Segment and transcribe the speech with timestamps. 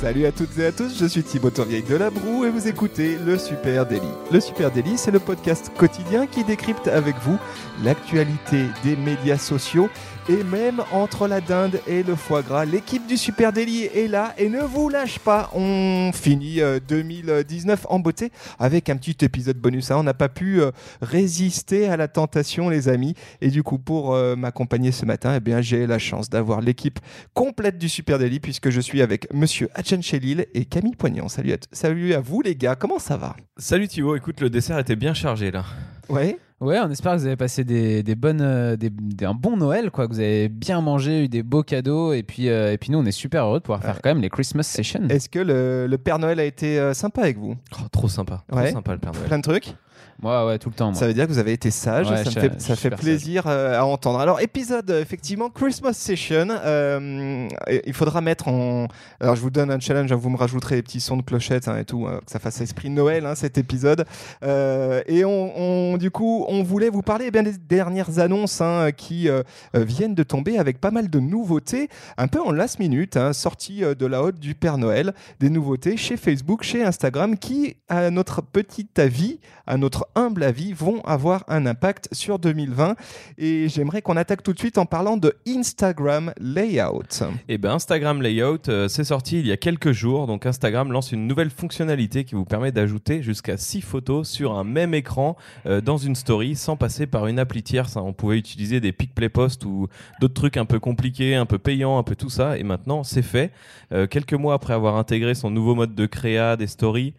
[0.00, 2.68] Salut à toutes et à tous, je suis Thibaut Tourvieille de la Broue et vous
[2.68, 4.08] écoutez le Super Daily.
[4.30, 7.38] Le Super Daily, c'est le podcast quotidien qui décrypte avec vous
[7.82, 9.88] l'actualité des médias sociaux
[10.28, 14.34] et même entre la dinde et le foie gras, l'équipe du Super Daily est là
[14.38, 15.50] et ne vous lâche pas.
[15.54, 19.92] On finit 2019 euh, en beauté avec un petit épisode bonus.
[19.92, 19.98] Hein.
[19.98, 23.14] On n'a pas pu euh, résister à la tentation, les amis.
[23.40, 26.98] Et du coup, pour euh, m'accompagner ce matin, eh bien, j'ai la chance d'avoir l'équipe
[27.32, 31.28] complète du Super Daily puisque je suis avec Monsieur Hachan Chelil et Camille Poignant.
[31.28, 32.74] Salut à, salut à vous, les gars.
[32.76, 33.36] Comment ça va?
[33.58, 34.16] Salut Thibaut.
[34.16, 35.64] Écoute, le dessert était bien chargé là.
[36.08, 36.38] Ouais.
[36.58, 38.90] Ouais, on espère que vous avez passé des, des bonnes, euh, des,
[39.26, 42.48] un bon Noël, quoi, que vous avez bien mangé, eu des beaux cadeaux, et puis,
[42.48, 44.62] euh, et puis nous, on est super heureux de pouvoir faire quand même les Christmas
[44.62, 45.06] sessions.
[45.10, 47.56] Est-ce que le, le Père Noël a été euh, sympa avec vous?
[47.74, 48.42] Oh, trop sympa.
[48.48, 48.72] Trop Ouais.
[48.72, 49.26] sympa le Père Noël.
[49.26, 49.74] Plein de trucs?
[50.22, 50.86] Moi, ouais, tout le temps.
[50.90, 50.94] Moi.
[50.94, 53.78] Ça veut dire que vous avez été sage, Ouais, ça me fait, ça plaisir euh,
[53.78, 54.18] à entendre.
[54.18, 56.48] Alors, épisode, euh, effectivement, Christmas Session.
[56.50, 57.48] euh,
[57.86, 58.88] il faudra mettre en.
[59.20, 61.68] Alors, je vous donne un challenge, hein, vous me rajouterez les petits sons de clochettes
[61.68, 64.04] hein, et tout, euh, que ça fasse esprit Noël, hein, cet épisode.
[64.42, 68.60] Euh, et on, on- du coup, on voulait vous parler eh bien, des dernières annonces
[68.60, 69.42] hein, qui euh,
[69.74, 73.82] viennent de tomber avec pas mal de nouveautés, un peu en last minute, hein, sorties
[73.82, 78.42] de la haute du Père Noël, des nouveautés chez Facebook, chez Instagram, qui, à notre
[78.42, 82.96] petit avis, à notre humble avis, vont avoir un impact sur 2020.
[83.38, 87.24] Et j'aimerais qu'on attaque tout de suite en parlant de Instagram Layout.
[87.48, 90.26] Et ben Instagram Layout, euh, c'est sorti il y a quelques jours.
[90.26, 94.64] Donc Instagram lance une nouvelle fonctionnalité qui vous permet d'ajouter jusqu'à 6 photos sur un
[94.64, 97.96] même écran euh, dans une story sans passer par une appli tierce.
[97.96, 98.02] hein.
[98.04, 99.88] On pouvait utiliser des pick play post ou
[100.20, 102.58] d'autres trucs un peu compliqués, un peu payants, un peu tout ça.
[102.58, 103.52] Et maintenant c'est fait.
[103.92, 107.14] Euh, quelques mois après avoir intégré son nouveau mode de créa des stories.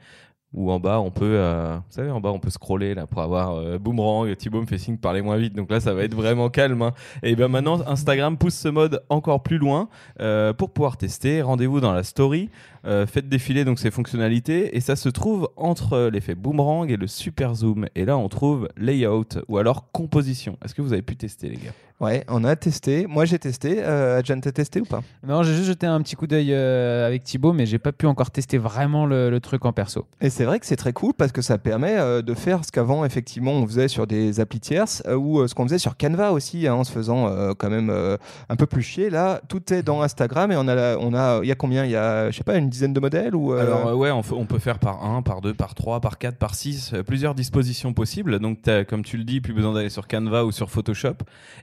[0.59, 3.21] Où en bas on peut, euh, vous savez, en bas on peut scroller là pour
[3.21, 4.35] avoir euh, boomerang.
[4.35, 6.81] Thibaut me fait signe de parler moins vite, donc là ça va être vraiment calme.
[6.81, 6.93] hein.
[7.21, 9.87] Et bien maintenant Instagram pousse ce mode encore plus loin
[10.19, 11.43] euh, pour pouvoir tester.
[11.43, 12.49] Rendez-vous dans la story,
[12.83, 17.53] faites défiler donc ces fonctionnalités et ça se trouve entre l'effet boomerang et le super
[17.53, 17.85] zoom.
[17.93, 20.57] Et là on trouve layout ou alors composition.
[20.65, 21.73] Est-ce que vous avez pu tester les gars?
[21.99, 23.07] Ouais, on a testé.
[23.07, 23.77] Moi, j'ai testé.
[23.79, 25.01] Euh, Adjan, t'as testé ou pas?
[25.27, 28.05] Non, j'ai juste jeté un petit coup d'œil euh, avec Thibaut, mais j'ai pas pu
[28.05, 30.05] encore tester vraiment le, le truc en perso.
[30.21, 32.71] Et c'est vrai que c'est très cool parce que ça permet euh, de faire ce
[32.71, 35.97] qu'avant, effectivement, on faisait sur des applis tierces euh, ou euh, ce qu'on faisait sur
[35.97, 38.15] Canva aussi, hein, en se faisant euh, quand même euh,
[38.49, 39.09] un peu plus chier.
[39.09, 41.83] Là, tout est dans Instagram et on a, la- on a, il y a combien?
[41.83, 44.11] Il y a, je sais pas, une dizaine de modèles ou euh, Alors euh, ouais,
[44.11, 47.33] on, peut faire par 1, par 2, par 3, par 4, par 6, euh, plusieurs
[47.33, 48.37] dispositions possibles.
[48.37, 51.15] Donc t'as, comme tu le dis, plus besoin d'aller sur Canva ou sur Photoshop.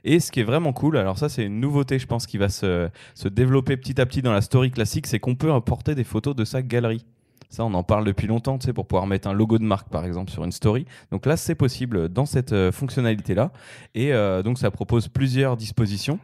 [0.03, 2.49] Et ce qui est vraiment cool, alors ça c'est une nouveauté je pense qui va
[2.49, 6.03] se, se développer petit à petit dans la story classique, c'est qu'on peut importer des
[6.03, 7.05] photos de sa galerie.
[7.49, 9.87] Ça, on en parle depuis longtemps, tu sais, pour pouvoir mettre un logo de marque,
[9.87, 10.85] par exemple, sur une story.
[11.11, 13.51] Donc là, c'est possible dans cette euh, fonctionnalité-là.
[13.93, 16.19] Et euh, donc, ça propose plusieurs dispositions.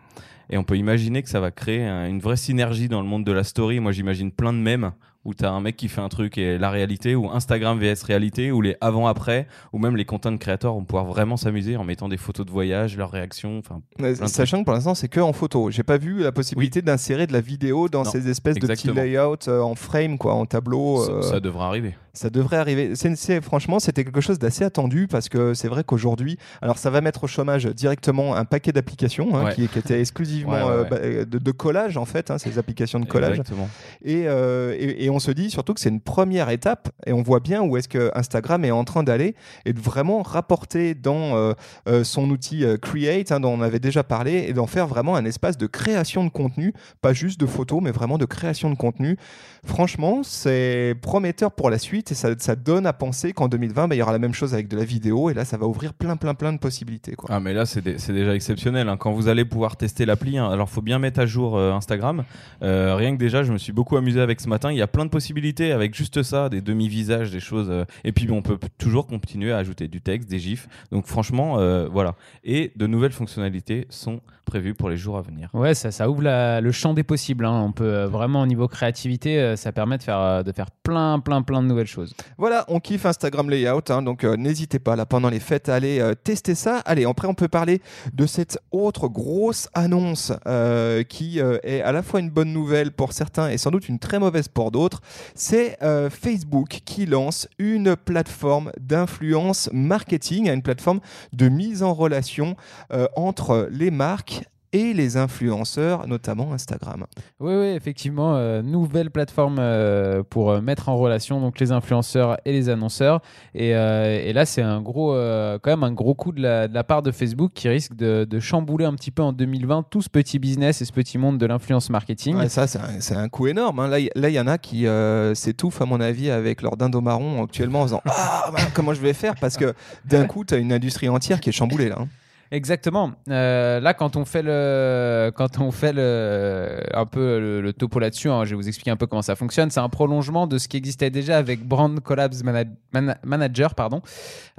[0.49, 3.23] Et on peut imaginer que ça va créer un- une vraie synergie dans le monde
[3.23, 3.79] de la story.
[3.79, 4.91] Moi, j'imagine plein de mèmes
[5.23, 8.03] où tu as un mec qui fait un truc et la réalité, ou Instagram vs
[8.03, 12.09] réalité, ou les avant-après, ou même les content créateurs vont pouvoir vraiment s'amuser en mettant
[12.09, 13.59] des photos de voyage, leurs réactions.
[13.59, 13.81] Enfin,
[14.27, 15.69] Sachant que pour l'instant, c'est que en photo.
[15.71, 18.95] J'ai pas vu la possibilité d'insérer de la vidéo dans Non, ces espèces exactement.
[18.95, 21.05] de petits layouts euh, en frame, quoi, en tableau.
[21.05, 21.95] ça, euh, ça devrait arriver.
[22.13, 22.93] Ça devrait arriver.
[22.95, 26.99] C'est- franchement, c'était quelque chose d'assez attendu parce que c'est vrai qu'aujourd'hui, alors ça va
[26.99, 29.55] mettre au chômage directement un paquet d'applications hein, Ouais.
[29.55, 33.05] qui, qui étaient exclusivement Ouais, euh, de, de collage en fait, hein, ces applications de
[33.05, 33.39] collage.
[33.39, 33.69] Exactement.
[34.03, 37.21] Et, euh, et, et on se dit surtout que c'est une première étape et on
[37.21, 39.35] voit bien où est-ce que Instagram est en train d'aller
[39.65, 41.53] et de vraiment rapporter dans euh,
[41.87, 45.15] euh, son outil euh, Create, hein, dont on avait déjà parlé, et d'en faire vraiment
[45.15, 48.75] un espace de création de contenu, pas juste de photos, mais vraiment de création de
[48.75, 49.17] contenu.
[49.65, 53.99] Franchement, c'est prometteur pour la suite et ça, donne à penser qu'en 2020, bah, il
[53.99, 56.15] y aura la même chose avec de la vidéo et là, ça va ouvrir plein,
[56.15, 57.13] plein, plein de possibilités.
[57.13, 57.29] Quoi.
[57.31, 58.97] Ah mais là c'est dé- c'est déjà exceptionnel hein.
[58.97, 60.37] quand vous allez pouvoir tester l'appli.
[60.37, 60.49] hein.
[60.49, 62.23] Alors faut bien mettre à jour Instagram.
[62.61, 64.71] Rien que déjà je me suis beaucoup amusé avec ce matin.
[64.71, 67.67] Il y a plein de possibilités avec juste ça, des demi-visages, des choses.
[67.69, 70.67] euh, et puis on peut toujours continuer à ajouter du texte, des gifs.
[70.91, 72.15] Donc franchement euh, voilà.
[72.43, 75.49] Et de nouvelles fonctionnalités sont prévues pour les jours à venir.
[75.53, 77.45] Ouais, ça, ça ouvre la- le champ des possibles.
[77.45, 77.61] hein.
[77.63, 81.19] On peut euh, vraiment, au niveau créativité, euh, ça permet de faire, de faire plein,
[81.19, 82.13] plein, plein de nouvelles choses.
[82.37, 85.75] Voilà, on kiffe Instagram Layout, hein, donc euh, n'hésitez pas là pendant les fêtes à
[85.75, 86.79] aller euh, tester ça.
[86.85, 87.81] Allez, après on peut parler
[88.13, 92.91] de cette autre grosse annonce euh, qui euh, est à la fois une bonne nouvelle
[92.91, 94.90] pour certains et sans doute une très mauvaise pour d'autres.
[95.35, 100.99] C'est euh, Facebook qui lance une plateforme d'influence marketing, une plateforme
[101.33, 102.55] de mise en relation
[102.91, 104.43] euh, entre les marques
[104.73, 107.05] et les influenceurs, notamment Instagram.
[107.39, 112.37] Oui, oui, effectivement, euh, nouvelle plateforme euh, pour euh, mettre en relation donc les influenceurs
[112.45, 113.21] et les annonceurs.
[113.53, 115.13] Et, et là, c'est un gros,
[115.61, 118.25] quand même un gros coup de la, de la part de Facebook qui risque de,
[118.29, 121.37] de chambouler un petit peu en 2020 tout ce petit business et ce petit monde
[121.37, 122.35] de l'influence marketing.
[122.37, 122.79] Ouais, ça, c'est
[123.15, 123.79] un, un coup énorme.
[123.79, 123.87] hein.
[123.89, 124.85] Là, il y en a qui
[125.33, 129.01] s'étouffent, à mon avis, avec leur dindon marron actuellement en disant Ah, bah, comment je
[129.01, 129.35] vais faire?
[129.39, 129.73] Parce que
[130.05, 131.97] d'un coup, tu as une industrie entière qui est chamboulée là.
[131.99, 132.07] hein.
[132.53, 133.11] Exactement.
[133.29, 138.29] Euh, là, quand on fait le, quand on fait le, un peu le, topo là-dessus,
[138.29, 139.69] hein, je vais vous expliquer un peu comment ça fonctionne.
[139.71, 144.01] C'est un prolongement de ce qui existait déjà avec Brand Collabs Mana- Mana- Manager, pardon.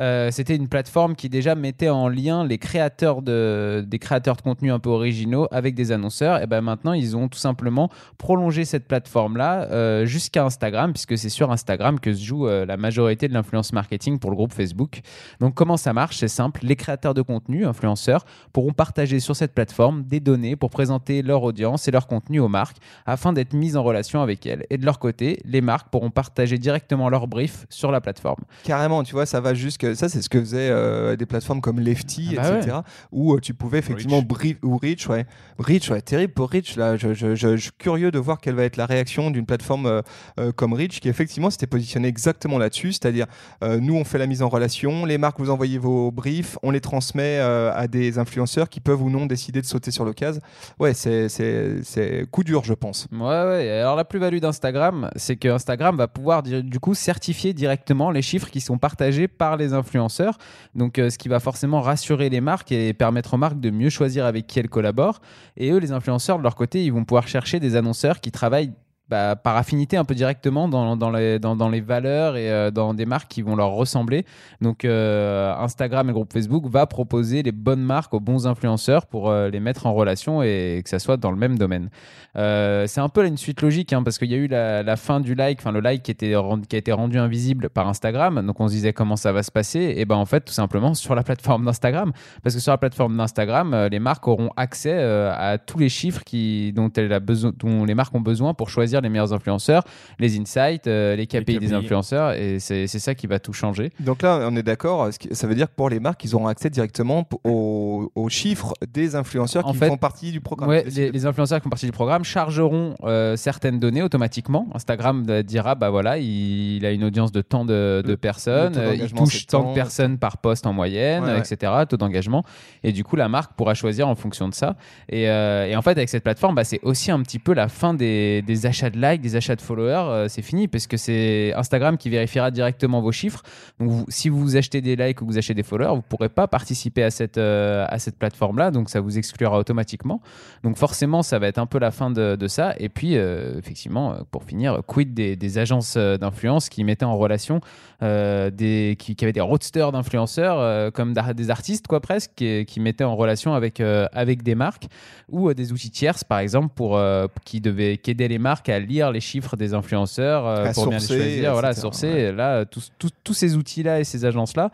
[0.00, 4.42] Euh, C'était une plateforme qui déjà mettait en lien les créateurs de, des créateurs de
[4.42, 6.40] contenu un peu originaux avec des annonceurs.
[6.42, 11.28] Et ben maintenant, ils ont tout simplement prolongé cette plateforme-là euh, jusqu'à Instagram, puisque c'est
[11.28, 15.02] sur Instagram que se joue la majorité de l'influence marketing pour le groupe Facebook.
[15.40, 16.16] Donc comment ça marche?
[16.16, 20.70] C'est simple, les créateurs de contenu, influenceurs, pourront partager sur cette plateforme des données pour
[20.70, 22.76] présenter leur audience et leur contenu aux marques
[23.06, 24.64] afin d'être mises en relation avec elles.
[24.70, 28.42] Et de leur côté, les marques pourront partager directement leur brief sur la plateforme.
[28.62, 29.96] Carrément, tu vois, ça va jusque.
[29.96, 32.76] Ça, c'est ce que faisaient euh, des plateformes comme Lefty, Ah bah etc.
[33.10, 34.22] Où euh, tu pouvais effectivement.
[34.22, 35.26] Brief- ou Rich, ouais.
[35.58, 36.76] Rich, ouais, terrible pour Rich.
[36.76, 39.46] Là, je, je- je- je suis curieux de voir quelle va être la réaction d'une
[39.46, 40.02] plateforme euh,
[40.38, 42.92] euh, comme Rich qui, effectivement, s'était positionnée exactement là-dessus.
[42.92, 43.26] C'est-à-dire,
[43.64, 46.70] euh, nous, on fait la mise en relation, les marques, vous envoyez vos briefs, on
[46.70, 50.40] les transmet euh, à des influenceurs qui peuvent ou non décider de sauter sur l'occasion.
[50.78, 53.06] Ouais, c'est- coup dur, je pense.
[53.12, 53.68] Ouais, ouais.
[53.80, 58.50] Alors la plus-value d'Instagram, c'est que Instagram va pouvoir du coup certifier directement les chiffres
[58.50, 60.38] qui sont partagés par les influenceurs.
[60.74, 63.90] Donc euh, ce qui va forcément rassurer les marques et permettre aux marques de mieux
[63.90, 65.20] choisir avec qui elles collaborent.
[65.56, 68.72] Et eux, les influenceurs, de leur côté, ils vont pouvoir chercher des annonceurs qui travaillent
[69.08, 72.70] bah, par affinité un peu directement dans, dans, les, dans, dans les valeurs et euh,
[72.70, 74.24] dans des marques qui vont leur ressembler.
[74.60, 79.06] Donc euh, Instagram et le groupe Facebook va proposer les bonnes marques aux bons influenceurs
[79.06, 81.90] pour euh, les mettre en relation et que ça soit dans le même domaine.
[82.34, 85.34] C'est un peu une suite logique hein, parce qu'il y a eu la, fin du
[85.34, 86.34] like, enfin le like qui, était
[86.66, 88.46] qui a été rendu invisible par Instagram.
[88.46, 89.94] Donc on se disait comment ça va se passer.
[89.98, 92.12] Et ben en fait tout simplement sur la plateforme d'Instagram,
[92.42, 96.72] parce que sur la plateforme d'Instagram, les marques auront accès à tous les chiffres qui,
[96.72, 99.82] dont, elle a dont les marques ont besoin pour choisir les meilleurs influenceurs,
[100.18, 101.74] les insights, euh, les KPI des KPI.
[101.74, 102.32] influenceurs.
[102.32, 103.90] Et c'est c'est ça qui va tout changer.
[104.00, 105.08] Donc là, on est d'accord.
[105.32, 109.14] Ça veut dire que pour les marques, ils auront accès directement aux, aux chiffres des
[109.16, 110.68] influenceurs En qui fait, font partie du programme.
[110.68, 114.68] Ouais, les, les influenceurs qui font partie du programme chargeront euh, certaines données automatiquement.
[114.74, 119.12] Instagram euh, dira bah voilà, il, il a une audience de tant de, personnes, il
[119.12, 119.70] touche tant tant.
[119.70, 121.38] de personnes par poste en moyenne, Ouais, ouais.
[121.40, 121.72] etc.
[121.88, 122.44] Taux d'engagement.
[122.82, 124.76] Et du coup, la marque pourra choisir en fonction de ça.
[125.08, 127.68] Et, euh, et en fait, avec cette plateforme, bah, c'est aussi un petit peu la
[127.68, 129.92] fin des, des achats de likes, des achats de followers.
[129.92, 133.42] Euh, c'est fini parce que c'est Instagram qui vérifiera directement vos chiffres.
[133.78, 136.46] Donc, si vous achetez des likes ou vous achetez des followers, vous ne pourrez pas
[136.46, 138.70] participer à cette, euh, à cette plateforme-là.
[138.70, 140.20] Donc, ça vous exclura automatiquement.
[140.62, 142.74] Donc forcément, ça va être un peu la fin de, ça.
[142.78, 147.60] Et puis, euh, effectivement, pour finir, quid des, agences d'influence qui mettaient en relation
[148.00, 153.54] des, qui, avaient des roadsters d'influenceurs, comme des artistes, quoi, presque, qui, mettaient en relation
[153.54, 154.86] avec, avec des marques
[155.28, 157.00] ou des outils tierces, par exemple, pour,
[157.44, 161.06] qui, devaient, qui les marques à lire les chiffres des influenceurs euh, pour bien les
[161.06, 162.12] choisir, voilà, sourcer.
[162.12, 162.32] ouais.
[162.32, 164.70] Là, tous ces outils-là et ces agences-là,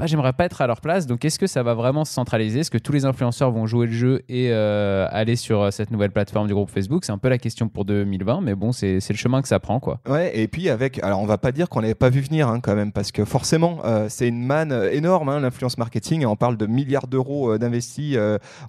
[0.00, 1.06] bah, j'aimerais pas être à leur place.
[1.06, 2.60] Donc, est-ce que ça va vraiment se centraliser?
[2.60, 5.90] Est-ce que tous les influenceurs vont jouer le jeu et euh, aller sur euh, cette
[5.90, 7.04] nouvelle plateforme du groupe Facebook?
[7.04, 9.78] C'est un peu la question pour 2020, mais bon, c'est le chemin que ça prend,
[9.78, 10.00] quoi.
[10.08, 12.60] Ouais, et puis avec, alors on va pas dire qu'on n'avait pas vu venir hein,
[12.60, 16.36] quand même, parce que forcément, euh, c'est une manne énorme, hein, l'influence marketing, et on
[16.36, 18.16] parle de milliards d'euros d'investis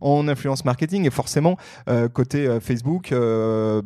[0.02, 1.56] en influence marketing, et forcément,
[2.12, 3.84] côté Facebook, ben,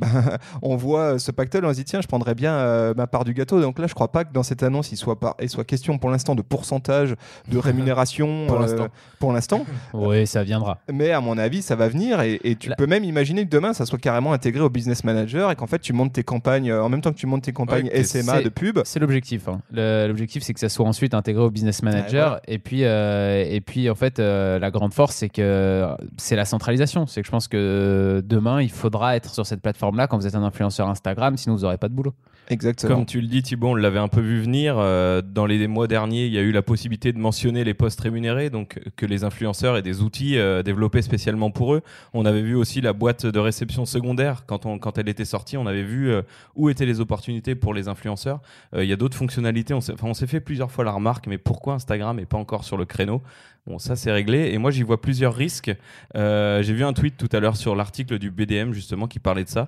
[0.64, 3.62] on voit ce pactole, on se dit, tiens, je prendrais bien ma part du gâteau,
[3.62, 6.00] donc là, je crois pas que dans cette annonce, il soit, pas, il soit question
[6.00, 7.16] pour l'instant de pourcentage
[7.50, 9.66] de rémunération Pour euh, l'instant.
[9.94, 10.80] Oui, ça viendra.
[10.92, 13.74] mais à mon avis, ça va venir et, et tu peux même imaginer que demain,
[13.74, 16.84] ça soit carrément intégré au business manager et qu'en fait, tu montes tes campagnes euh,
[16.84, 18.80] en même temps que tu montes tes campagnes Ouais, SMA de pub.
[18.84, 19.48] C'est l'objectif.
[19.48, 19.60] hein.
[19.72, 22.40] L'objectif, c'est que ça soit ensuite intégré au business manager.
[22.48, 25.88] Et puis, euh, et puis, en fait, euh, la grande force, c'est que
[26.18, 27.08] c'est la centralisation.
[27.08, 30.36] C'est que je pense que demain, il faudra être sur cette plateforme-là quand vous êtes
[30.36, 32.14] un influenceur Instagram, sinon vous n'aurez pas de boulot.
[32.50, 32.94] Exactement.
[32.98, 34.76] Comme tu le dis Thibaut, on l'avait un peu vu venir.
[34.78, 38.00] euh, dans les mois derniers, il y a eu la possibilité de mentionner les postes
[38.02, 41.82] rémunérés, donc que les influenceurs aient des outils euh, développés spécialement pour eux.
[42.14, 45.58] On avait vu aussi la boîte de réception secondaire quand, elle était sortie.
[45.58, 46.22] On avait vu euh,
[46.56, 48.42] où étaient les opportunités pour les influenceurs.
[48.76, 49.74] Euh, Il y a d'autres fonctionnalités.
[49.74, 52.86] On s'est fait plusieurs fois la remarque, mais pourquoi Instagram n'est pas encore sur le
[52.86, 53.24] créneau?
[53.66, 54.52] Bon, ça c'est réglé.
[54.54, 55.76] Et moi j'y vois plusieurs risques.
[56.14, 59.50] J'ai vu un tweet tout à l'heure sur l'article du BDM justement qui parlait de
[59.50, 59.68] ça.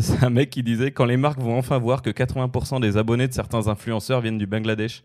[0.00, 3.28] C'est un mec qui disait quand les marques vont enfin voir que 80% des abonnés
[3.28, 5.02] de certains influenceurs viennent du Bangladesh.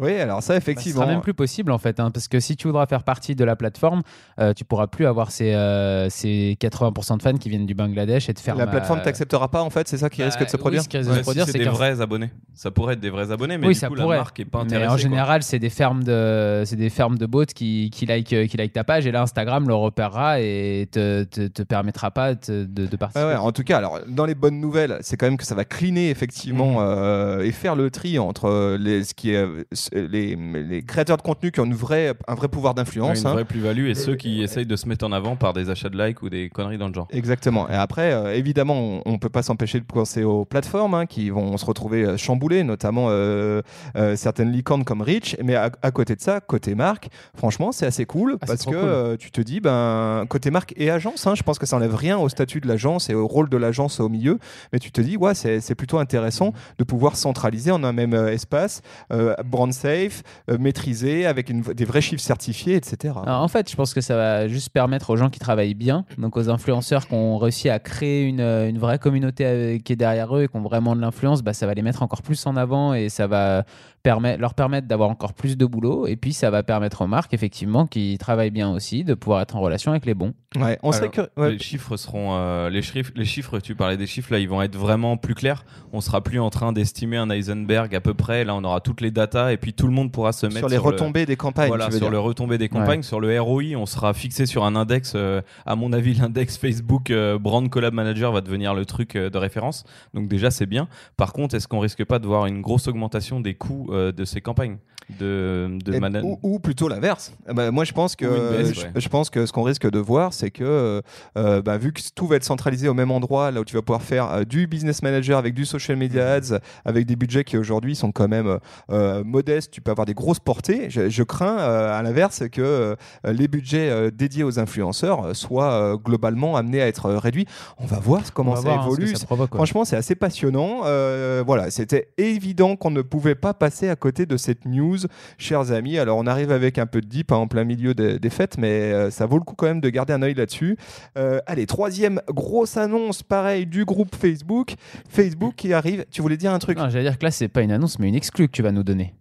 [0.00, 1.02] Oui, alors ça, Bah, ce effectivement.
[1.02, 3.44] sera même plus possible en fait, hein, parce que si tu voudras faire partie de
[3.44, 4.02] la plateforme,
[4.40, 8.28] euh, tu pourras plus avoir ces, euh, ces 80% de fans qui viennent du Bangladesh
[8.28, 10.42] et te faire la ma- plateforme t'acceptera pas, en fait, c'est ça qui Bah, risque
[10.44, 11.64] de se oui, produire ce qui risque de Ouais, se si produire, c'est c'est des
[11.66, 12.30] vrais abonnés.
[12.54, 14.16] Ça pourrait être des vrais abonnés, mais oui, du ça coup, pourrait.
[14.16, 14.92] la marque est pas Mais intéressée.
[14.92, 18.46] en général, c'est des fermes de, c'est des fermes de bots qui, qui like, euh,
[18.48, 22.34] qui like ta page et là, Instagram le repérera et te, te, te permettra pas
[22.34, 23.26] de, de, de participer.
[23.26, 25.54] Ouais, ouais, en tout cas, alors dans les bonnes nouvelles, c'est quand même que ça
[25.54, 29.46] va cleaner effectivement euh, et faire le tri entre euh, les, ce qui est,
[29.92, 33.20] les, les créateurs de contenu qui ont une vraie, un vrai pouvoir Ouais, d'influence.
[33.20, 33.32] une hein.
[33.32, 36.02] vraie plus-value et ceux qui essayent de se mettre en avant par des achats de
[36.02, 37.06] likes ou des conneries dans le genre.
[37.10, 37.68] Exactement.
[37.68, 41.28] Et après, euh, évidemment, on ne peut pas s'empêcher de penser aux plateformes hein, qui
[41.30, 43.60] vont se retrouver euh, chamboulées, notamment euh,
[43.96, 45.36] euh, certaines licornes comme Rich.
[45.44, 48.70] Mais à, à côté de ça, côté marque, franchement, c'est assez cool Ah, parce que
[48.70, 48.78] cool.
[48.78, 51.94] euh, tu te dis, ben, côté marque et agence, hein, je pense que ça enlève
[51.94, 54.38] rien au statut de l'agence et au rôle de l'agence au milieu.
[54.72, 58.32] Mais tu te dis, ouais, c'est plutôt intéressant de pouvoir centraliser en un même euh,
[58.32, 58.80] espace,
[59.12, 63.14] euh, brand safe, euh, maîtrisé, avec des vrais chiffres certifiés, etc.
[63.26, 66.36] En fait, je pense que ça va juste permettre aux gens qui travaillent bien, donc
[66.36, 70.36] aux influenceurs qui ont réussi à créer une, euh, vraie communauté euh, qui est derrière
[70.36, 72.56] eux et qui ont vraiment de l'influence, bah, ça va les mettre encore plus en
[72.56, 73.64] avant et ça va
[74.04, 76.06] permettre, leur permettre d'avoir encore plus de boulot.
[76.06, 79.56] Et puis, ça va permettre aux marques, effectivement, qui travaillent bien aussi, de pouvoir être
[79.56, 80.34] en relation avec les bons.
[80.56, 81.40] Ouais, on serait Alors, que.
[81.40, 81.50] ouais.
[81.52, 83.58] Les chiffres seront, euh, les chiffres, les chiffres.
[83.58, 85.64] Tu parlais des chiffres là, ils vont être vraiment plus clairs.
[85.92, 88.44] On sera plus en train d'estimer un Heisenberg à peu près.
[88.44, 90.68] Là, on aura toutes les datas et puis tout le monde pourra se mettre sur
[90.68, 91.66] les le- retombées des campagnes.
[91.68, 92.12] Voilà, tu veux sur dire.
[92.12, 95.14] le retombée des campagnes, sur le ROI, on sera fixé sur un index.
[95.16, 99.30] euh, à mon avis, l'index Facebook euh, Brand Collab Manager va devenir le truc euh,
[99.30, 99.82] de référence.
[100.12, 100.86] Donc déjà, c'est bien.
[101.16, 104.24] Par contre, est-ce qu'on risque pas de voir une grosse augmentation des coûts euh, de
[104.24, 104.78] ces campagnes
[105.20, 107.34] de, de ou, ou plutôt l'inverse.
[107.48, 108.24] Eh ben, moi, je pense que
[108.56, 108.92] baisse, je, ouais.
[108.96, 111.00] je pense que ce qu'on risque de voir, c'est que euh,
[111.36, 113.82] euh, bah, vu que tout va être centralisé au même endroit, là où tu vas
[113.82, 116.54] pouvoir faire euh, du business manager avec du social media Mhm.
[116.54, 118.58] ads, avec des budgets qui aujourd'hui sont quand même
[118.90, 120.88] euh, modestes, tu peux avoir des grosses portées.
[120.88, 122.96] Je, je crains euh, à l'inverse que euh,
[123.26, 127.46] les budgets euh, dédiés aux influenceurs soient euh, globalement amenés à être réduits.
[127.78, 129.16] On va voir comment va ça voir, hein, ce évolue.
[129.16, 129.58] ça provoque, ouais.
[129.58, 130.80] Franchement, c'est assez passionnant.
[130.86, 134.98] Euh, voilà, c'était évident qu'on ne pouvait pas passer à côté de cette news,
[135.38, 135.98] chers amis.
[135.98, 138.92] Alors, on arrive avec un peu de deep hein, en plein milieu des, fêtes, mais
[138.92, 140.76] euh, ça vaut le coup quand même de garder un œil là-dessus.
[141.16, 144.74] Euh, allez, troisième grosse annonce, pareil, du groupe Facebook.
[145.08, 146.04] Facebook qui arrive.
[146.10, 146.78] Tu voulais dire un truc?
[146.78, 148.72] Non, j'allais dire que là, c'est pas une annonce, mais une exclue que tu vas
[148.72, 149.14] nous donner.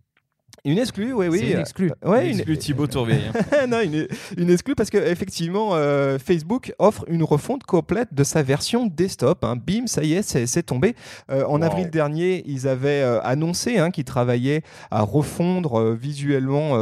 [0.65, 1.39] Une exclue, oui, oui.
[1.39, 1.91] C'est une exclue.
[2.05, 3.24] Euh, ouais, une- Exclu Thibaut Tourvieille.
[3.36, 3.65] hein.
[3.67, 8.43] non, une, une exclue parce que effectivement, euh, Facebook offre une refonte complète de sa
[8.43, 9.43] version desktop.
[9.43, 9.58] hein.
[9.58, 10.96] Bim, ça y est, c'est tombé.
[11.29, 11.63] Euh, en Wow.
[11.63, 16.77] avril dernier, ils avaient euh, annoncé hein, qu'ils travaillaient à refondre visuellement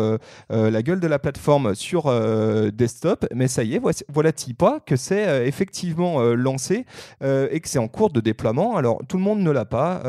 [0.51, 2.03] la gueule de la plateforme sur
[2.71, 3.25] desktop.
[3.33, 6.85] Mais ça y est, voici- voilà-t-il pas que c'est effectivement lancé
[7.23, 8.77] et que c'est en cours de déploiement.
[8.77, 10.01] Alors, tout le monde ne l'a pas.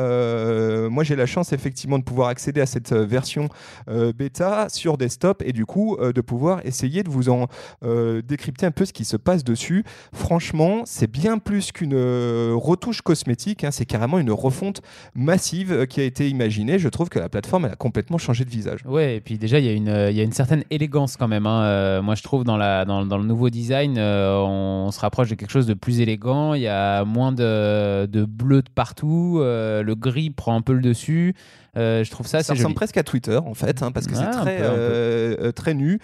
[0.89, 3.49] Moi, j'ai la chance effectivement de pouvoir accéder à cette version
[3.87, 7.47] bêta sur desktop et du coup euh, de pouvoir essayer de vous en
[7.83, 9.83] euh, décrypter un peu ce qui se passe dessus.
[10.13, 14.81] Franchement, c'est bien plus qu'une euh, retouche cosmétique, hein, c'est carrément une refonte
[15.15, 16.79] massive euh, qui a été imaginée.
[16.79, 18.81] Je trouve que la plateforme elle a complètement changé de visage.
[18.85, 21.27] Ouais, et puis déjà, il y, a une, euh, y a une certaine élégance quand
[21.27, 21.45] même.
[21.45, 21.63] hein.
[21.63, 25.35] Euh, moi, je trouve dans, la, dans, le nouveau design, euh, on se rapproche de
[25.35, 26.53] quelque chose de plus élégant.
[26.53, 29.39] Il y a moins de, de bleu de partout.
[29.41, 31.35] euh, le gris prend un peu le dessus.
[31.75, 32.75] Euh, je trouve ça Ça ressemble joli.
[32.75, 35.73] presque à Twitter en fait, hein, parce que c'est un très, peu, euh, euh, très
[35.73, 35.99] nu.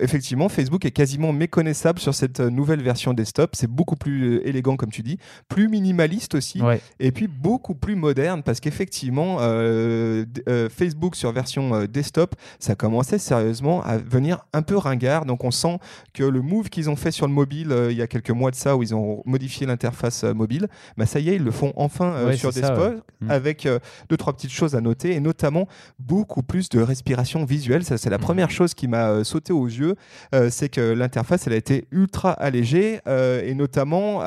[0.00, 3.54] Effectivement, Facebook est quasiment méconnaissable sur cette nouvelle version desktop.
[3.54, 5.18] C'est beaucoup plus élégant, comme tu dis,
[5.48, 6.60] plus minimaliste aussi.
[6.62, 6.80] Ouais.
[7.00, 9.38] et puis beaucoup plus moderne parce qu'effectivement
[10.70, 15.78] Facebook sur version desktop ça commençait sérieusement à venir un peu ringard donc on sent
[16.12, 18.50] que le move qu'ils ont fait sur le mobile euh, il y a quelques mois
[18.50, 21.50] de ça où ils ont modifié l'interface euh, mobile bah ça y est ils le
[21.50, 23.00] font enfin euh, Ouais, sur desktop ouais.
[23.20, 23.30] Mm.
[23.30, 23.68] avec
[24.08, 25.68] deux trois petites choses à noter et notamment
[25.98, 28.20] beaucoup plus de respiration visuelle ça c'est la Mm.
[28.22, 29.96] première chose qui m'a euh, sauté aux yeux
[30.34, 34.20] euh, c'est que l'interface elle a été ultra allégée euh, et notamment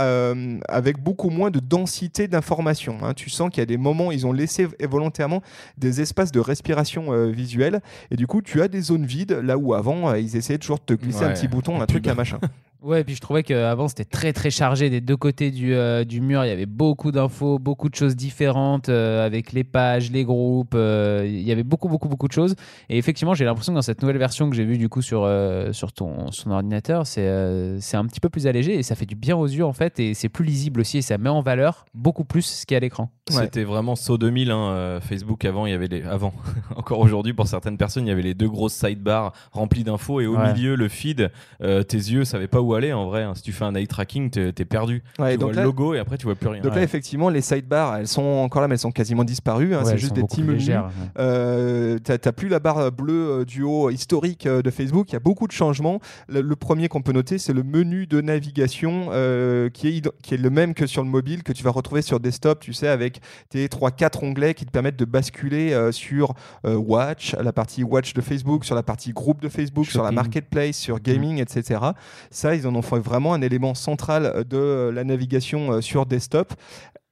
[0.68, 2.98] avec beaucoup moins de densité d'informations.
[3.04, 3.14] hein.
[3.14, 5.42] Tu sens qu'il y a des moments, ils ont laissé volontairement
[5.78, 7.82] des espaces de respiration visuelle
[8.12, 10.84] et du coup tu as des zones vides là où avant ils essayaient toujours de
[10.84, 12.40] te glisser un petit bouton, un truc, un machin.
[12.86, 16.04] Ouais, et puis je trouvais qu'avant c'était très très chargé des deux côtés du, euh,
[16.04, 16.46] du mur.
[16.46, 20.76] Il y avait beaucoup d'infos, beaucoup de choses différentes euh, avec les pages, les groupes.
[20.76, 22.54] euh, il y avait beaucoup beaucoup beaucoup de choses.
[22.90, 25.28] Et effectivement, j'ai l'impression que dans cette nouvelle version que j'ai vue du coup sur,
[25.72, 29.16] sur ton son ordinateur, c'est c'est un petit peu plus allégé et ça fait du
[29.16, 30.00] bien aux yeux en fait.
[30.00, 32.78] Et c'est plus lisible aussi et ça met en valeur beaucoup plus ce qui est
[32.78, 33.10] à l'écran.
[33.32, 33.38] Ouais.
[33.42, 34.52] C'était vraiment saut 2000.
[34.52, 36.34] hein, euh, Facebook avant, il y avait les avant.
[36.76, 40.28] Encore aujourd'hui, pour certaines personnes, il y avait les deux grosses sidebars remplies d'infos et
[40.28, 40.54] au Ouais.
[40.54, 41.32] milieu le feed.
[41.60, 43.24] tes yeux savaient pas où aller en vrai.
[43.24, 43.34] hein.
[43.36, 45.04] Si tu fais un eye tracking, t'es es perdu.
[45.20, 46.62] Ouais, tu donc vois là- le logo et après tu vois plus rien.
[46.62, 49.74] Donc là, effectivement, les sidebars, elles sont encore là, mais elles sont quasiment disparues.
[49.76, 50.70] hein, Ouais, c'est juste des petits menus.
[51.20, 55.10] Euh, t'as plus la barre bleue euh, du haut historique euh, de Facebook.
[55.10, 56.00] Il y a beaucoup de changements.
[56.28, 60.34] Le, le premier qu'on peut noter, c'est le menu de navigation euh, qui, est, qui
[60.34, 62.88] est le même que sur le mobile, que tu vas retrouver sur desktop, tu sais,
[62.88, 66.34] avec tes 3-4 onglets qui te permettent de basculer euh, sur
[66.66, 70.10] euh, Watch, la partie Watch de Facebook, sur la partie groupe de Facebook, sur la
[70.16, 71.80] marketplace, sur gaming, etc.
[72.32, 76.54] Ça, ils en vraiment un élément central de euh, la navigation euh, sur desktop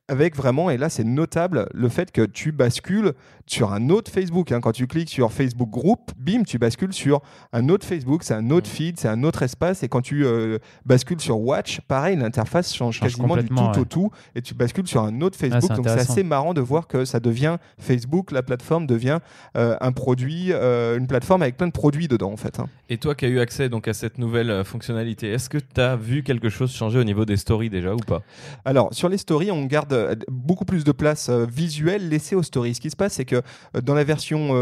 [0.10, 3.14] avec vraiment, et là c'est notable, le fait que tu bascules
[3.46, 4.52] sur un autre Facebook.
[4.52, 4.60] hein.
[4.62, 8.50] Quand tu cliques sur Facebook Group, bim, tu bascules sur un autre Facebook, c'est un
[8.52, 9.84] autre feed, c'est un autre espace.
[9.84, 13.82] Et quand tu euh, bascules sur Watch, pareil, l'interface change, Change quasiment du tout complètement,
[13.82, 14.12] au tout.
[14.36, 15.62] Et tu bascules sur un autre Facebook.
[15.68, 19.20] c'est Donc c'est assez marrant de voir que ça devient Facebook, la plateforme devient
[19.58, 22.60] euh, un produit, euh, une plateforme avec plein de produits dedans en fait.
[22.60, 22.68] hein.
[22.90, 25.82] Et toi qui as eu accès donc à cette nouvelle euh, fonctionnalité, est-ce que tu
[25.82, 28.22] as vu quelque chose changer au niveau des stories déjà ou pas?
[28.64, 32.44] Alors, sur les stories, on garde euh, beaucoup plus de place euh, visuelle laissée aux
[32.44, 32.76] stories.
[32.76, 33.38] Ce qui se passe, c'est que
[33.76, 34.54] euh, dans la version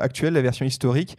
[0.00, 1.16] actuelle, la version historique,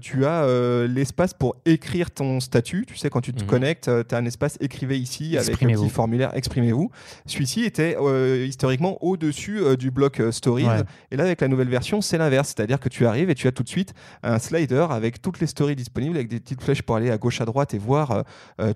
[0.00, 0.46] tu as
[0.86, 2.84] l'espace pour écrire ton statut.
[2.86, 3.48] Tu sais, quand tu te Mhm.
[3.48, 6.90] connectes, tu as un espace écrivez ici avec un petit formulaire exprimez-vous.
[7.26, 7.96] Celui-ci était
[8.46, 10.64] historiquement au-dessus du bloc stories.
[10.66, 10.82] Ouais.
[11.10, 12.48] Et là, avec la nouvelle version, c'est l'inverse.
[12.54, 15.46] C'est-à-dire que tu arrives et tu as tout de suite un slider avec toutes les
[15.46, 18.24] stories disponibles, avec des petites flèches pour aller à gauche, à droite et voir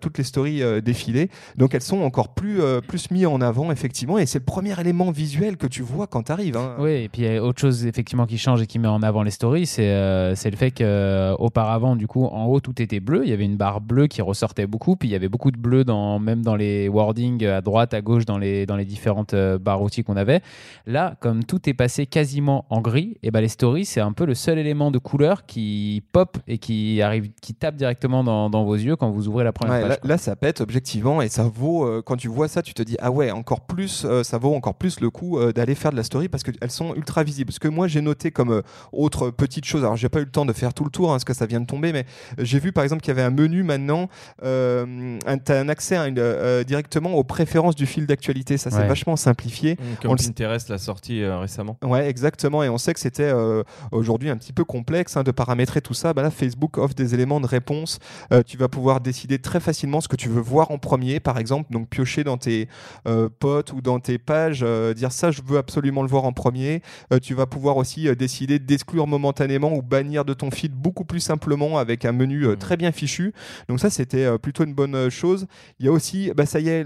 [0.00, 1.30] toutes les stories défiler.
[1.56, 4.18] Donc elles sont encore plus, plus mises en avant, effectivement.
[4.18, 6.56] Et c'est le premier élément visuel que tu vois quand tu arrives.
[6.56, 6.74] hein.
[6.80, 9.00] Oui, et puis il y a autre chose effectivement qui change et qui met en
[9.00, 13.22] avant les stories, c'est euh, le fait qu'auparavant, du coup, en haut, tout était bleu.
[13.24, 15.56] Il y avait une barre bleue qui ressortait beaucoup, puis il y avait beaucoup de
[15.56, 19.34] bleu dans, même dans les wordings à droite, à gauche, dans les, dans les différentes
[19.34, 20.40] euh, barres outils qu'on avait.
[20.86, 24.24] Là, comme tout est passé quasiment en gris, et ben les stories, c'est un peu
[24.26, 28.64] le seul élément de couleur qui pop et qui arrive, qui tape directement dans, dans
[28.64, 29.98] vos yeux quand vous ouvrez la première Ouais, page.
[30.02, 32.96] là, ça pète objectivement et ça vaut euh, quand tu vois ça, tu te dis
[33.00, 35.96] ah ouais encore plus, euh, ça vaut encore plus le coup euh, d'aller faire de
[35.96, 37.52] la story parce qu'elles sont ultra visibles.
[37.52, 38.62] Ce que moi j'ai noté comme euh,
[38.92, 41.14] autre petite chose, alors j'ai pas eu le temps de faire tout le tour hein,
[41.14, 42.04] parce que ça vient de tomber, mais
[42.38, 44.08] j'ai vu par exemple qu'il y avait un menu maintenant,
[44.42, 48.56] euh, un- t'as un accès à une, euh, directement aux préférences du fil d'actualité.
[48.56, 48.86] Ça c'est Ouais.
[48.88, 49.76] vachement simplifié.
[50.02, 51.76] Comme On Pinterest l'a sorti euh, récemment.
[51.84, 52.62] Ouais, exactement.
[52.62, 53.62] Et on sait que c'était euh,
[53.92, 56.12] aujourd'hui un petit peu complexe hein, de paramétrer tout ça.
[56.12, 57.98] Bah là, Facebook offre des éléments de réponse.
[58.32, 61.38] Euh, tu vas pouvoir décider très facilement ce que tu veux voir en premier, par
[61.38, 61.72] exemple.
[61.72, 62.68] Donc, piocher dans tes
[63.06, 66.32] euh, potes ou dans tes pages, euh, dire ça, je veux absolument le voir en
[66.32, 66.82] premier.
[67.12, 71.04] Euh, tu vas pouvoir aussi euh, décider d'exclure momentanément ou bannir de ton feed beaucoup
[71.04, 73.32] plus simplement avec un menu très bien fichu.
[73.68, 75.46] Donc, ça, c'était plutôt une bonne chose.
[75.78, 76.84] Il y a aussi, bah, ça y est,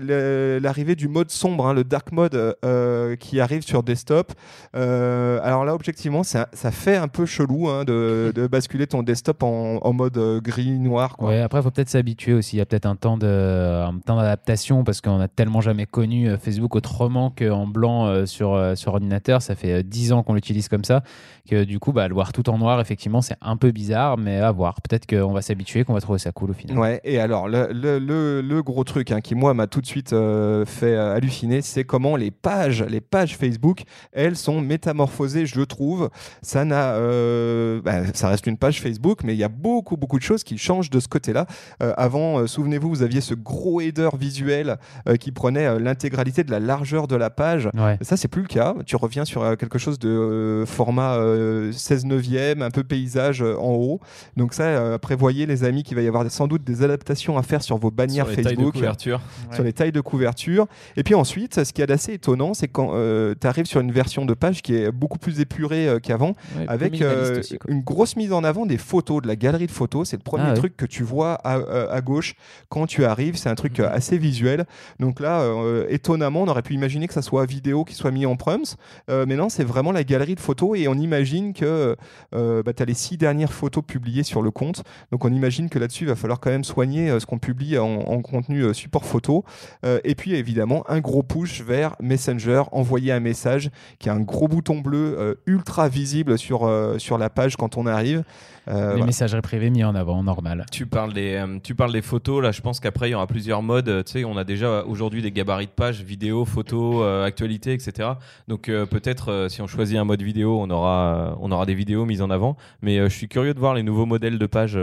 [0.60, 4.32] l'arrivée du mode sombre, hein, le dark mode euh, qui arrive sur desktop.
[4.76, 9.02] Euh, alors là, objectivement, ça, ça fait un peu chelou hein, de, de basculer ton
[9.02, 11.16] desktop en, en mode gris noir.
[11.16, 11.28] Quoi.
[11.28, 12.56] Ouais, après, il faut peut-être s'habituer aussi.
[12.56, 15.86] Il y a peut-être un temps de, un temps d'adaptation parce qu'on a tellement jamais
[15.86, 19.42] connu Facebook autrement qu'en blanc euh, sur, euh, sur ordinateur.
[19.42, 21.02] Ça fait euh, 10 ans qu'on l'utilise comme ça.
[21.48, 24.36] Que du coup, bah, le voir tout en noir, effectivement, c'est un peu bizarre, mais
[24.36, 24.80] à voir.
[24.82, 26.78] Peut-être qu'on va s'habituer, qu'on va trouver ça cool au final.
[26.78, 30.12] Ouais, et alors le, le, le, gros truc hein, qui moi m'a tout de suite
[30.12, 35.58] euh, fait euh, halluciner, c'est comment les pages, les pages Facebook, elles sont métamorphosées, je
[35.58, 36.10] le trouve.
[36.42, 40.18] Ça n'a, euh, bah, ça reste une page Facebook, mais il y a beaucoup beaucoup
[40.18, 41.46] de choses qui changent de ce côté-là.
[41.82, 44.76] Euh, avant, euh, souvenez-vous, vous aviez ce gros header visuel
[45.08, 47.68] euh, qui prenait euh, l'intégralité de la largeur de la page.
[47.74, 47.98] Ouais.
[48.02, 48.74] Ça, c'est plus le cas.
[48.86, 53.42] Tu reviens sur euh, quelque chose de euh, format euh, 16 neuvième, un peu paysage
[53.42, 54.00] euh, en haut.
[54.36, 57.42] Donc ça, euh, prévoyez les amis qu'il va y avoir sans doute des adaptations à
[57.42, 59.20] faire sur vos bannières Sur les tailles de Facebook, couverture.
[59.52, 60.66] sur les tailles de couverture.
[60.96, 62.92] Et puis ensuite, ce qui est assez étonnant, c'est quand
[63.40, 66.64] tu arrives sur une version de page qui est beaucoup plus épurée euh, qu'avant, Ouais,
[66.68, 70.08] avec euh, aussi, une grosse mise en avant des photos, de la galerie de photos.
[70.08, 70.56] C'est le premier Ah ouais.
[70.56, 71.54] truc que tu vois à,
[71.92, 72.34] à- gauche
[72.68, 73.36] quand tu arrives.
[73.36, 74.66] C'est un truc euh, assez visuel.
[74.98, 78.26] Donc là, euh, étonnamment, on aurait pu imaginer que ça soit vidéo qui soit mis
[78.26, 78.64] en prums.
[79.10, 81.96] Euh, mais non, c'est vraiment la galerie de photos et on imagine que
[82.34, 84.82] euh, bah, tu as les six dernières photos publiées sur le compte.
[85.12, 87.78] Donc on imagine que là-dessus, il va falloir quand même soigner euh, ce qu'on publie
[87.78, 89.44] en, en contenu euh, support photo.
[89.84, 94.20] Euh, et puis évidemment, un gros push vers Messenger, envoyer un message qui a un
[94.20, 98.24] gros bouton bleu euh, ultra visible sur, euh, sur la page quand on arrive.
[98.68, 99.06] Euh, Les voilà.
[99.06, 100.66] messageries privées mis en avant, normal.
[100.70, 102.42] Tu parles des, euh, tu parles des photos.
[102.42, 104.04] Là, je pense qu'après il y aura plusieurs modes.
[104.04, 107.72] Tu sais, on a déjà aujourd'hui des gabarits de pages, vidéo, photo, infos, euh, actualités,
[107.72, 108.10] etc.
[108.46, 111.74] Donc euh, peut-être euh, si on choisit un mode vidéo, on aura, on aura des
[111.74, 112.56] vidéos mises en avant.
[112.82, 114.78] Mais je suis curieux de voir les nouveaux modèles de page.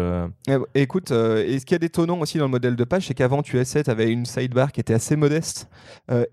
[0.47, 3.13] Eh, écoute, euh, et ce qui est étonnant aussi dans le modèle de page, c'est
[3.13, 5.67] qu'avant tu essais, tu avais une sidebar qui était assez modeste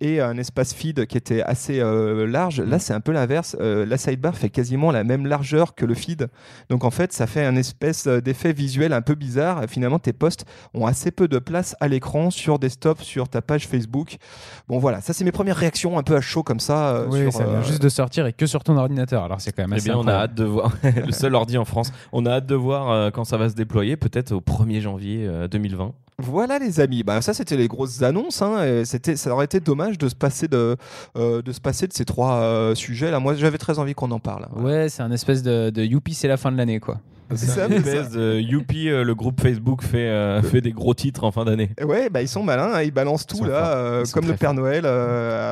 [0.01, 2.61] et un espace feed qui était assez large.
[2.61, 3.57] Là, c'est un peu l'inverse.
[3.59, 6.29] La sidebar fait quasiment la même largeur que le feed.
[6.69, 9.65] Donc en fait, ça fait un espèce d'effet visuel un peu bizarre.
[9.69, 13.67] Finalement, tes posts ont assez peu de place à l'écran sur desktop, sur ta page
[13.67, 14.17] Facebook.
[14.69, 16.97] Bon voilà, ça c'est mes premières réactions un peu à chaud comme ça.
[16.97, 19.25] euh, Oui, sur, ça vient euh, juste de sortir et que sur ton ordinateur.
[19.25, 20.73] Alors c'est quand même Eh assez bien, on a hâte de voir
[21.07, 21.93] le seul ordi en France.
[22.13, 25.27] On a hâte de voir euh, quand ça va se déployer, peut-être au 1er janvier
[25.27, 25.93] euh, 2020.
[26.19, 28.43] Voilà les amis, bah, ça c'était les grosses annonces.
[28.43, 30.77] Hein, c'était, ça aurait été dommage de se passer de,
[31.17, 33.19] euh, de se passer de ces trois euh, sujets là.
[33.19, 34.45] Moi j'avais très envie qu'on en parle.
[34.45, 34.63] hein.
[34.63, 36.99] Ouais, c'est un espèce de, de youpi, c'est la fin de l'année quoi.
[37.37, 40.61] C'est ça, Une mais ça- espèce de Youpi, euh, le groupe Facebook fait, euh, fait
[40.61, 41.71] des gros titres en fin d'année.
[41.85, 44.55] Ouais, bah, ils sont malins, hein, ils balancent tout là, euh, comme le Père forts.
[44.63, 44.87] Noël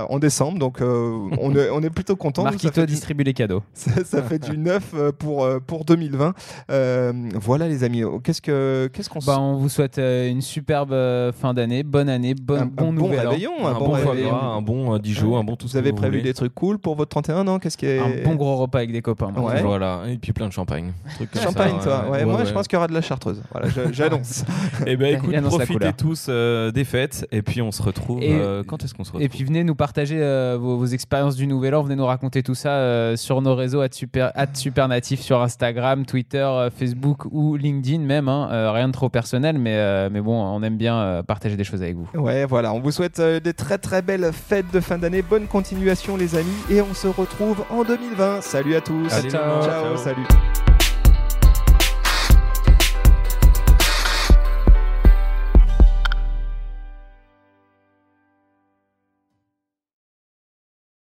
[0.09, 0.59] en décembre.
[0.59, 2.43] Donc on, est, on est plutôt content.
[2.45, 3.63] Marquito distribue les cadeaux.
[3.75, 6.35] ça, ça fait du neuf pour, pour 2020.
[6.71, 10.41] Euh, voilà les amis, Oh, qu'est-ce que qu'est-ce qu'on s- Bah, on vous souhaite une
[10.41, 10.95] superbe
[11.33, 13.31] fin d'année, bonne année, bon, un, bon un nouvel an.
[13.31, 14.35] réveillon, Un, un, bon, bon réveillon.
[14.35, 17.47] un bon Dijon, un bon tout Vous avez prévu des trucs cool pour votre 31
[17.49, 19.33] ans Qu'est-ce qui est Un bon gros repas avec des copains.
[19.35, 20.93] Voilà, et puis plein de champagne.
[21.41, 22.11] Champagne, ça, toi.
[22.11, 23.43] Ouais, moi, je pense qu'il y aura de la chartreuse.
[23.53, 24.45] Voilà, j'annonce.
[24.87, 28.23] Eh ben écoute, profitez tous euh, des fêtes et puis on se retrouve.
[28.23, 30.87] Et- euh, quand est-ce qu'on se retrouve Et puis venez nous partager euh, vos, vos
[30.87, 34.33] expériences du Nouvel An, venez nous raconter tout ça euh, sur nos réseaux at super,
[34.35, 38.29] at supernatif sur Instagram, Twitter, euh, Facebook ou LinkedIn même.
[38.29, 38.49] hein.
[38.51, 41.65] Euh, rien de trop personnel, mais, euh, mais bon, on aime bien euh, partager des
[41.65, 42.09] choses avec vous.
[42.15, 45.23] Ouais, voilà, on vous souhaite euh, des très très belles fêtes de fin d'année.
[45.23, 48.41] Bonne continuation, les amis, et on se retrouve en 2020.
[48.41, 49.13] Salut à tous.
[49.13, 49.63] Allez, Ciao.
[49.63, 49.71] ciao.
[49.85, 49.97] ciao.
[49.97, 50.70] salut.